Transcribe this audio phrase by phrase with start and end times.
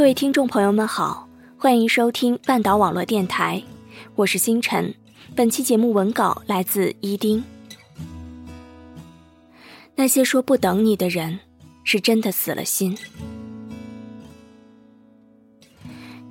[0.00, 3.62] 各位听众朋友们好，欢迎收听半岛网络电台，
[4.14, 4.94] 我是星辰。
[5.36, 7.44] 本期节目文稿来自伊丁。
[9.96, 11.40] 那些说不等你的人，
[11.84, 12.96] 是真的死了心。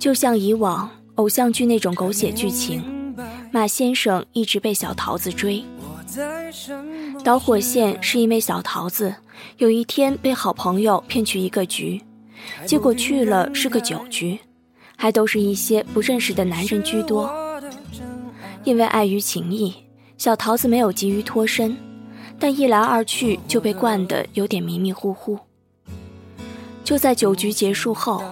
[0.00, 3.14] 就像以往偶像剧那种狗血剧情，
[3.52, 5.64] 马先生一直被小桃子追。
[7.22, 9.14] 导火线是因为小桃子
[9.58, 12.02] 有一天被好朋友骗去一个局。
[12.66, 14.38] 结果去了是个酒局，
[14.96, 17.30] 还都是一些不认识的男人居多。
[18.64, 19.74] 因为碍于情谊，
[20.18, 21.76] 小桃子没有急于脱身，
[22.38, 25.38] 但一来二去就被灌得有点迷迷糊糊。
[26.84, 28.22] 就在酒局结束后，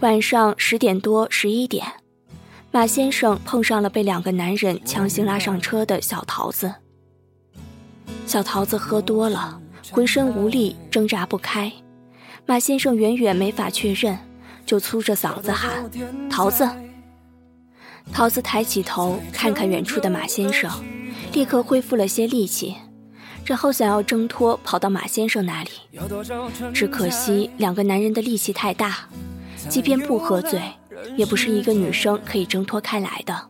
[0.00, 1.84] 晚上十点多十一点，
[2.70, 6.72] 马先生碰上了被两个男人强行拉上车的小桃子。
[8.26, 9.60] 小桃子喝多了，
[9.90, 11.72] 浑身无力，挣扎不开。
[12.48, 14.16] 马先生远远没法确认，
[14.64, 15.90] 就粗着嗓子喊
[16.30, 16.68] ：“桃子！”
[18.12, 20.70] 桃子抬起头看看远处的马先生，
[21.32, 22.76] 立刻恢复了些力气，
[23.44, 25.70] 然后想要挣脱，跑到马先生那里。
[26.72, 29.08] 只可惜两个男人的力气太大，
[29.68, 30.62] 即便不喝醉，
[31.16, 33.48] 也不是一个女生可以挣脱开来的。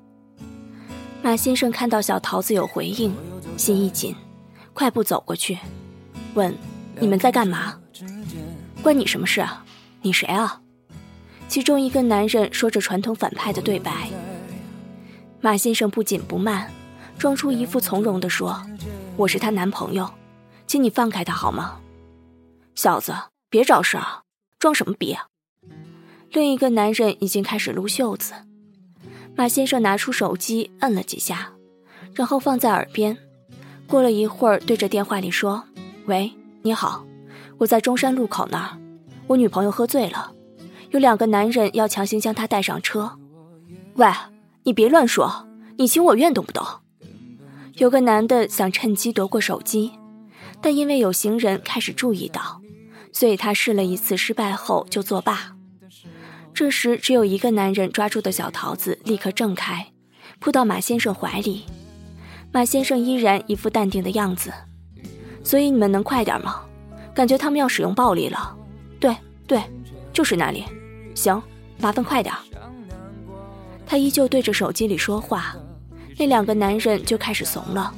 [1.23, 3.15] 马先生看到小桃子有回应，
[3.59, 4.17] 心一紧，
[4.73, 5.59] 快步走过去，
[6.33, 6.57] 问
[6.98, 7.79] ：“你们在干嘛？”
[8.83, 9.65] 关你什么事啊？
[10.03, 10.61] 你谁啊？
[11.49, 14.09] 其中一个男人说着传统反派的对白。
[15.41, 16.71] 马先生不紧不慢，
[17.19, 18.65] 装出一副从容地说
[19.17, 20.09] ：“我是她男朋友，
[20.67, 21.81] 请你放开她好吗？”
[22.75, 23.15] 小子，
[23.49, 24.23] 别找事啊！
[24.59, 25.27] 装什么逼啊？
[26.31, 28.33] 另一个男人已经开始撸袖子。
[29.37, 31.53] 马先生拿出手机摁了几下，
[32.15, 33.17] 然后放在耳边。
[33.87, 35.65] 过了一会儿，对着电话里说
[36.07, 36.33] ：“喂，
[36.63, 37.05] 你好。”
[37.59, 38.79] 我在中山路口那儿，
[39.27, 40.33] 我女朋友喝醉了，
[40.91, 43.19] 有两个男人要强行将她带上车。
[43.95, 44.07] 喂，
[44.65, 45.47] 你别乱说，
[45.79, 46.64] 你情我愿懂不懂？
[47.77, 49.92] 有个男的想趁机夺过手机，
[50.61, 52.61] 但因为有行人开始注意到，
[53.13, 55.57] 所以他试了一次失败后就作罢。
[56.53, 59.92] 这时只有一个男人抓住的小桃子立刻挣开，
[60.39, 61.64] 扑到马先生怀里。
[62.53, 64.53] 马先生依然一副淡定的样子。
[65.42, 66.63] 所以你们能快点吗？
[67.17, 68.55] 感觉他们要使用暴力了，
[69.01, 69.17] 对
[69.47, 69.59] 对，
[70.13, 70.67] 就是那里。
[71.15, 71.43] 行，
[71.79, 72.35] 麻烦快点。
[73.87, 75.57] 他依旧对着手机里说话，
[76.19, 77.91] 那两个男人就开始怂了，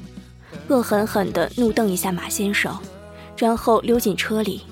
[0.68, 2.78] 恶狠狠地怒瞪一下马先生，
[3.36, 4.62] 然后溜进车里。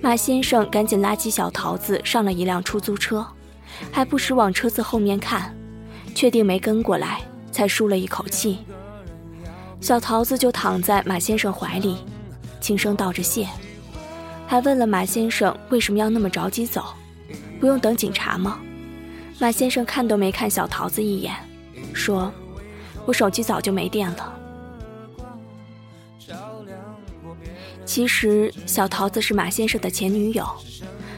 [0.00, 3.26] 马先生赶紧拉起小桃子上了一辆出租车，
[3.92, 5.54] 还不时往车子后面看，
[6.14, 7.20] 确定没跟过来，
[7.52, 8.60] 才舒了一口气。
[9.82, 11.98] 小桃子就躺在马先生怀里。
[12.64, 13.46] 轻声道着谢，
[14.46, 16.94] 还问了马先生为什么要那么着急走，
[17.60, 18.58] 不用等警察吗？
[19.38, 21.34] 马先生看都没看小桃子一眼，
[21.92, 22.32] 说
[23.04, 24.34] ：“我手机早就没电了。”
[27.84, 30.48] 其实小桃子是马先生的前女友，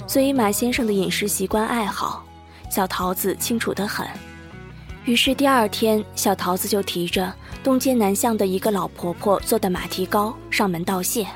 [0.08, 2.26] 所以马先生的饮食习惯爱好，
[2.68, 4.04] 小桃子清楚得很。
[5.04, 7.32] 于是第二天，小桃子就提着
[7.66, 11.26] 东街南巷的一个老婆婆做的马蹄糕上门道谢。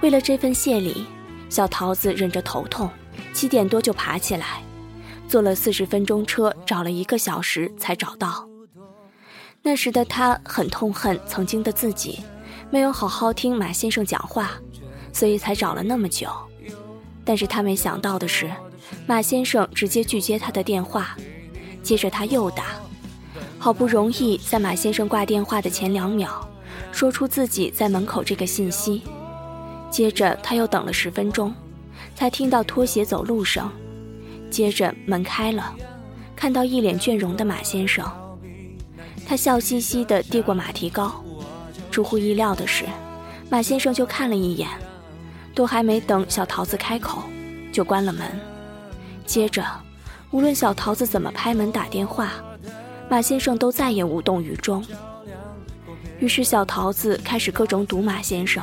[0.00, 1.04] 为了这份谢礼，
[1.50, 2.88] 小桃子忍着头痛，
[3.34, 4.62] 七点多就爬起来，
[5.28, 8.48] 坐了四十分钟车，找了一个小时才找到。
[9.60, 12.20] 那时的她很痛恨曾经的自己，
[12.70, 14.52] 没有好好听马先生讲话，
[15.12, 16.26] 所以才找了那么久。
[17.22, 18.50] 但是她没想到的是，
[19.06, 21.14] 马先生直接拒接她的电话。
[21.82, 22.64] 接着他又打，
[23.64, 26.46] 好不容易在马先生挂电话的前两秒，
[26.92, 29.00] 说出自己在门口这个信息。
[29.90, 31.50] 接着他又等了十分钟，
[32.14, 33.66] 才听到拖鞋走路声。
[34.50, 35.74] 接着门开了，
[36.36, 38.06] 看到一脸倦容的马先生，
[39.26, 41.24] 他笑嘻嘻地递过马蹄糕。
[41.90, 42.84] 出乎意料的是，
[43.48, 44.68] 马先生就看了一眼，
[45.54, 47.22] 都还没等小桃子开口，
[47.72, 48.28] 就关了门。
[49.24, 49.64] 接着。
[50.30, 52.32] 无论小桃子怎么拍门打电话，
[53.08, 54.84] 马先生都再也无动于衷。
[56.18, 58.62] 于是小桃子开始各种堵马先生。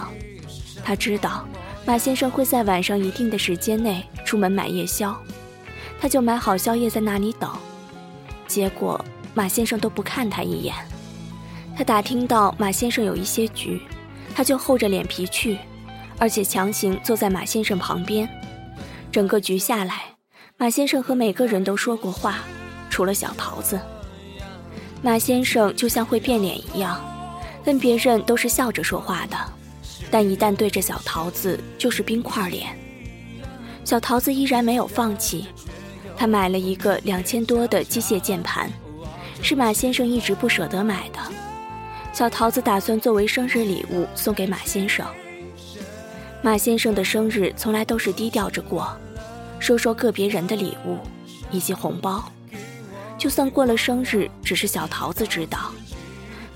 [0.84, 1.48] 他知道
[1.86, 5.16] 马先生会在晚上一定的时间内出门买夜宵，
[6.00, 7.50] 他就买好宵夜在那里等。
[8.48, 9.04] 结果
[9.34, 10.76] 马先生都不看他一眼。
[11.78, 13.82] 他打听到马先生有一些局，
[14.36, 15.58] 他就厚着脸皮去，
[16.18, 18.28] 而且强行坐在马先生旁边。
[19.12, 20.04] 整个局下来。
[20.58, 22.40] 马先生和每个人都说过话，
[22.90, 23.80] 除了小桃子。
[25.03, 27.03] 马先生就像会变脸一样，
[27.63, 29.36] 跟别人都是笑着说话的，
[30.12, 32.68] 但一旦对着小桃子就是冰块脸。
[33.83, 35.48] 小桃子依然没有放弃，
[36.15, 38.71] 他买了一个两千多的机械键盘，
[39.42, 41.19] 是马先生一直不舍得买的。
[42.13, 45.03] 小桃子打算作为生日礼物送给马先生。
[46.44, 48.95] 马先生的生日从来都是低调着过，
[49.59, 51.00] 收收个别人的礼物
[51.50, 52.31] 以及红包。
[53.22, 55.72] 就算过了生日，只是小桃子知道，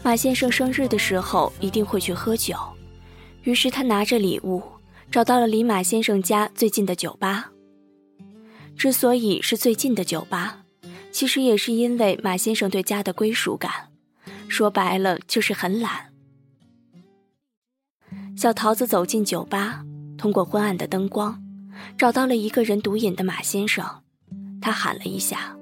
[0.01, 2.57] 马先生生日的时候一定会去喝酒。
[3.43, 4.63] 于是他拿着礼物，
[5.11, 7.51] 找到了离马先生家最近的酒吧。
[8.75, 10.63] 之所以是最近的酒吧，
[11.11, 13.91] 其实也是因为马先生对家的归属感，
[14.47, 16.07] 说白了就是很懒。
[18.35, 19.83] 小桃子走进酒吧，
[20.17, 21.39] 通过昏暗的灯光，
[21.95, 23.85] 找到了一个人独饮的马先生。
[24.59, 25.54] 他喊了一下。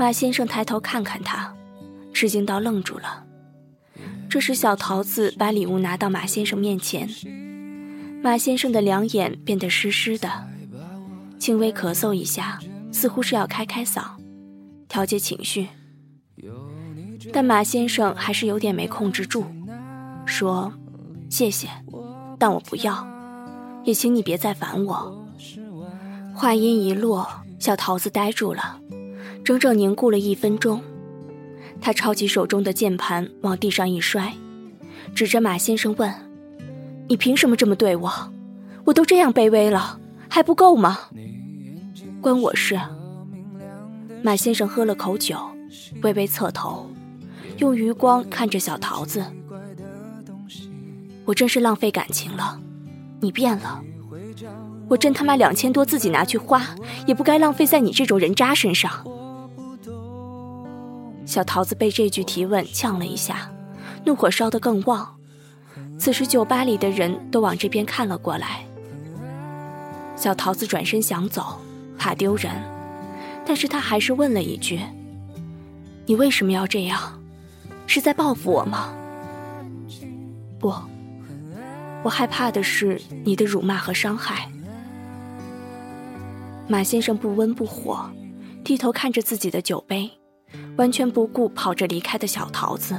[0.00, 1.54] 马先生抬头看看他，
[2.14, 3.22] 吃惊到愣住了。
[4.30, 7.06] 这时，小桃子把礼物拿到马先生面前，
[8.22, 10.48] 马先生的两眼变得湿湿的，
[11.38, 12.58] 轻微咳嗽一下，
[12.90, 14.04] 似乎是要开开嗓，
[14.88, 15.68] 调节情绪。
[17.30, 19.44] 但马先生还是有点没控制住，
[20.24, 20.72] 说
[21.28, 21.68] ：“谢谢，
[22.38, 23.06] 但我不要，
[23.84, 25.26] 也请你别再烦我。”
[26.34, 28.80] 话音一落，小桃子呆住了。
[29.44, 30.80] 整整凝固了一分钟，
[31.80, 34.34] 他抄起手中的键盘往地上一摔，
[35.14, 36.12] 指着马先生问
[37.08, 38.12] ：“你凭什么这么对我？
[38.84, 39.98] 我都这样卑微了，
[40.28, 40.98] 还不够吗？
[42.20, 42.78] 关我事。”
[44.22, 45.38] 马先生喝了口酒，
[46.02, 46.90] 微微侧头，
[47.58, 49.24] 用余光看着小桃子
[51.24, 52.60] ：“我真是浪费感情了，
[53.20, 53.82] 你变了。
[54.88, 56.74] 我真他妈两千多自己拿去花，
[57.06, 59.04] 也不该浪费在你这种人渣身上。”
[61.30, 63.48] 小桃子被这句提问呛了一下，
[64.04, 65.14] 怒火烧得更旺。
[65.96, 68.66] 此时酒吧里的人都往这边看了过来。
[70.16, 71.60] 小桃子转身想走，
[71.96, 72.50] 怕丢人，
[73.46, 74.80] 但是他还是问了一句
[76.04, 77.22] ：“你为什么要这样？
[77.86, 78.92] 是在报复我吗
[80.58, 80.74] ？”“不，
[82.02, 84.50] 我害怕的是你的辱骂和伤害。”
[86.66, 88.10] 马先生不温不火，
[88.64, 90.10] 低头看着自己的酒杯。
[90.76, 92.98] 完全不顾跑着离开的小桃子，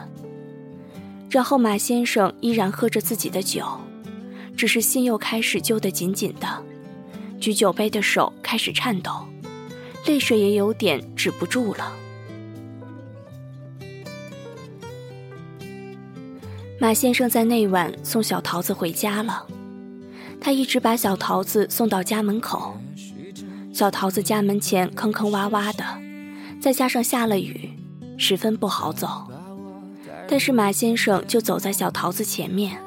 [1.30, 3.65] 然后马先生依然喝着自己的酒，
[4.56, 6.48] 只是心又开始揪得紧紧的，
[7.39, 9.12] 举酒杯的手开始颤抖，
[10.06, 11.94] 泪水也有点止不住了。
[16.80, 19.45] 马先生在那晚送小桃子回家了，
[20.39, 22.75] 他一直把小桃子送到家门口，
[23.71, 26.11] 小桃子家门前坑坑洼洼的。
[26.62, 27.72] 再加上下了雨，
[28.18, 29.28] 十分不好走。
[30.30, 32.78] 但是马先生就走在小桃子前面，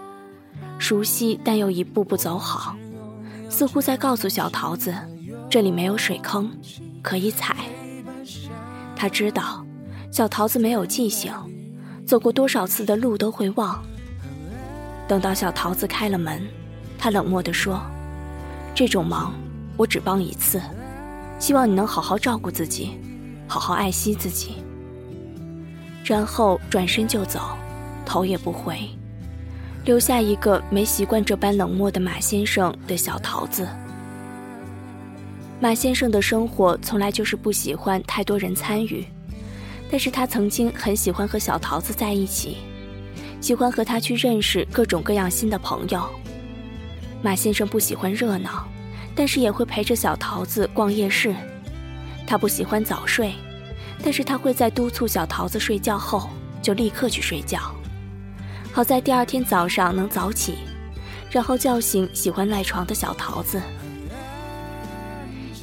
[0.78, 2.76] 熟悉但又一步步走好，
[3.50, 4.94] 似乎在告诉小桃子，
[5.50, 6.48] 这里没有水坑，
[7.02, 7.56] 可以踩。
[8.94, 9.66] 他知道，
[10.12, 11.32] 小桃子没有记性，
[12.06, 13.82] 走过多少次的路都会忘。
[15.08, 16.40] 等到小桃子开了门，
[16.96, 17.82] 他冷漠地说
[18.72, 19.34] ：“这种忙
[19.76, 20.62] 我只帮一次，
[21.40, 22.92] 希望你能好好照顾自己。”
[23.54, 24.56] 好好爱惜自己，
[26.04, 27.56] 然后转身就走，
[28.04, 28.76] 头也不回，
[29.84, 33.64] 留下一个没习惯这般冷漠的马先生的小桃子。
[35.60, 39.06] 马先生的生活从来就是不喜欢太多人参与，
[39.88, 42.56] 但是他曾经很喜欢和小桃子在一起，
[43.40, 46.04] 喜欢和他去认识各种各样新的朋友。
[47.22, 48.66] 马先生不喜欢热闹，
[49.14, 51.32] 但是也会陪着小桃子逛夜市。
[52.26, 53.34] 他不喜欢早睡，
[54.04, 56.28] 但是他会在督促小桃子睡觉后
[56.60, 57.58] 就立刻去睡觉，
[58.70, 60.58] 好在第二天早上能早起，
[61.30, 63.58] 然后叫醒喜欢赖床的小桃子。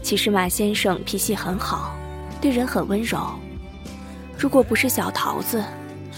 [0.01, 1.95] 其实马先生脾气很好，
[2.41, 3.19] 对人很温柔。
[4.35, 5.63] 如果不是小桃子，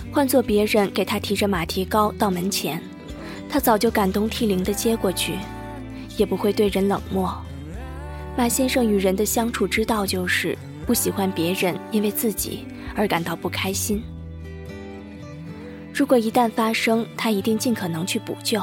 [0.10, 2.82] 换做别人给他提着马蹄糕到门前，
[3.50, 5.34] 他早就感动涕零的接过去，
[6.16, 7.36] 也不会对人冷漠。
[8.38, 14.02] 马先生与人的相处之道就是不喜欢别人因为自己而感到不开心。
[15.94, 18.62] 如果一旦发生，他一定尽可能去补救。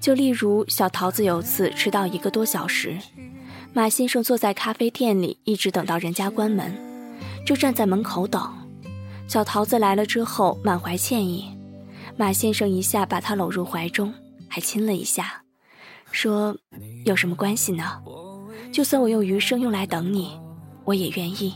[0.00, 2.96] 就例如小桃子有次迟到一个多小时，
[3.72, 6.74] 马先生坐在咖啡店里一直等到人家关门，
[7.44, 8.52] 就站在门口等。
[9.28, 11.46] 小桃子来了之后满怀歉意，
[12.16, 14.12] 马先生一下把她搂入怀中，
[14.48, 15.42] 还亲了一下，
[16.12, 16.56] 说
[17.04, 18.00] ：“有什么关系呢？”
[18.72, 20.38] 就算我用余生用来等你，
[20.86, 21.54] 我也愿意。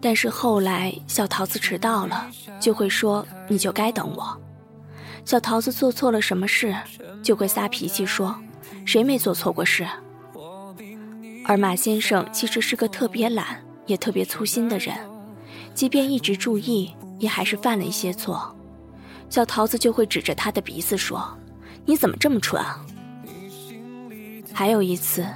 [0.00, 4.38] 但是后来小桃子迟到了，就会说你就该等我；
[5.26, 6.74] 小桃子做错了什么事，
[7.22, 8.34] 就会撒脾气说
[8.86, 9.86] 谁没做错过事，
[11.44, 14.94] 而马先生其实是个特别懒也特别粗心的人，
[15.74, 18.54] 即便一直注意，也还是犯了一些错。
[19.30, 21.36] 小桃子就会指着他的鼻子说
[21.86, 22.84] ：“你怎么这么蠢啊？”
[24.52, 25.26] 还有一次，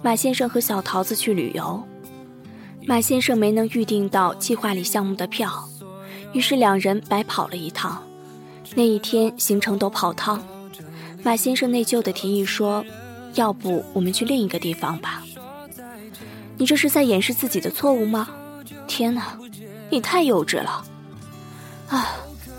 [0.00, 1.82] 马先生和小桃子去旅游，
[2.86, 5.68] 马先生没能预定到计划里项目的票，
[6.32, 8.02] 于是两人白跑了一趟。
[8.74, 10.42] 那一天行程都泡汤，
[11.22, 12.84] 马先生内疚的提议说
[13.34, 15.22] ：“要不我们去另一个地方吧？”
[16.56, 18.28] 你这是在掩饰自己的错误吗？
[18.86, 19.38] 天哪，
[19.90, 20.84] 你太幼稚了！
[21.88, 22.16] 啊，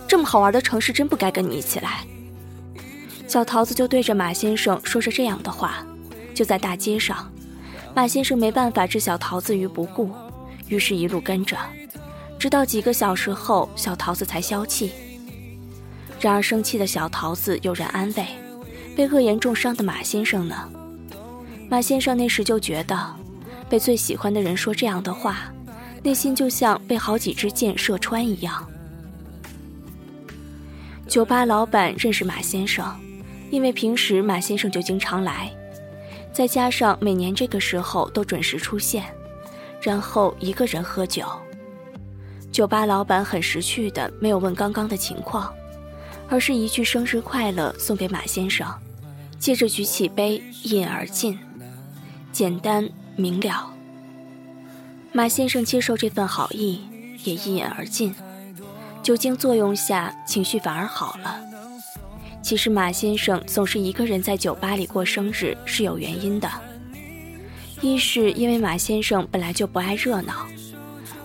[0.07, 2.05] 这么好玩的城市真不该跟你一起来。
[3.27, 5.85] 小桃子就对着马先生说着这样的话。
[6.33, 7.31] 就在大街上，
[7.95, 10.09] 马先生没办法置小桃子于不顾，
[10.67, 11.57] 于是一路跟着，
[12.39, 14.91] 直到几个小时后，小桃子才消气。
[16.19, 18.25] 然而生气的小桃子有人安慰，
[18.95, 20.69] 被恶言重伤的马先生呢？
[21.69, 23.15] 马先生那时就觉得，
[23.69, 25.51] 被最喜欢的人说这样的话，
[26.01, 28.67] 内心就像被好几支箭射穿一样。
[31.07, 32.85] 酒吧老板认识马先生，
[33.51, 35.51] 因为平时马先生就经常来。
[36.33, 39.05] 再加上每年这个时候都准时出现，
[39.79, 41.25] 然后一个人喝酒。
[42.51, 45.53] 酒吧老板很识趣的，没有问刚刚的情况，
[46.27, 48.67] 而是一句“生日快乐”送给马先生，
[49.37, 51.39] 接着举起杯一饮而尽，
[52.31, 53.71] 简单明了。
[55.11, 56.81] 马先生接受这份好意，
[57.23, 58.13] 也一饮而尽，
[59.03, 61.52] 酒精作用下情绪反而好了。
[62.43, 66.51] 其实马先生总是一个人在酒吧里过生日是有原因的，
[67.79, 70.45] 一是因为马先生本来就不爱热闹，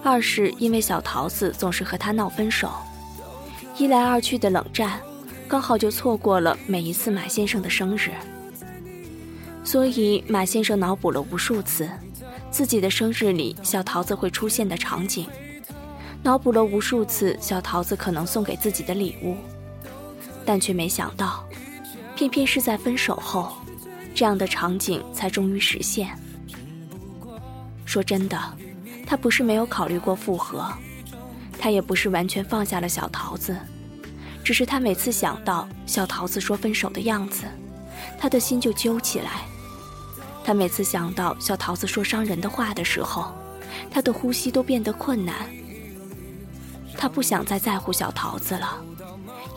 [0.05, 2.71] 二是因为小桃子总是和他闹分手，
[3.77, 5.01] 一来二去的冷战，
[5.49, 8.13] 刚好就错过了每一次马先生的生日。
[9.65, 11.91] 所以马先生脑补了无数次
[12.51, 15.27] 自己的生日里小桃子会出现的场景，
[16.23, 19.37] 脑补了无数次小桃子可能送给自己的礼物。
[20.49, 21.45] 但却没想到，
[22.17, 23.53] 偏偏是在分手后，
[24.15, 26.09] 这样的场景才终于实现。
[27.85, 28.43] 说真的，
[29.07, 30.67] 他不是没有考虑过复合，
[31.59, 33.55] 他也不是完全放下了小桃子，
[34.43, 37.45] 只是他每次想到小桃子说分手的样子，
[38.19, 39.43] 他的心就揪起来。
[40.43, 43.35] 他每次想到小桃子说伤人的话的时候，
[43.91, 45.47] 他的呼吸都变得困难。
[46.97, 48.83] 他不想再在乎小桃子了。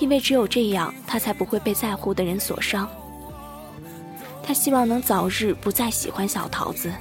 [0.02, 2.90] 因为只有这样，他才不会被在乎的人所伤。
[4.42, 6.92] 他希望能早日不再喜欢小桃子，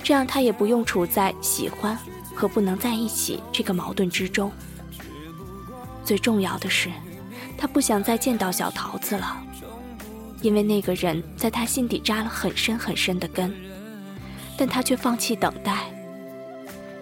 [0.00, 1.98] 这样他也不用处在喜欢
[2.32, 4.50] 和不能在一起这个矛盾之中。
[6.04, 6.88] 最重要的是，
[7.58, 9.36] 他不想再见到小桃子了，
[10.40, 13.52] 因为那个人在他心底扎了很深很深的根，
[14.56, 15.84] 但他却放弃等待。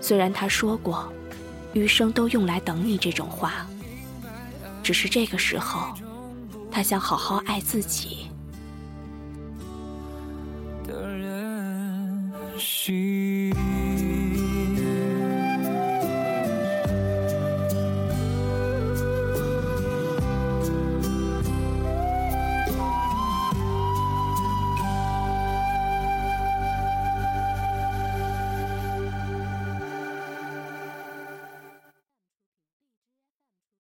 [0.00, 1.12] 虽然他说过，
[1.74, 3.66] 余生都用来等你这种话。
[4.82, 5.94] 只是这个时候，
[6.70, 8.28] 他想好好爱自己。
[10.86, 12.32] 的人